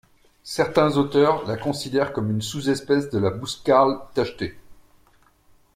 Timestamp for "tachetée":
4.15-4.57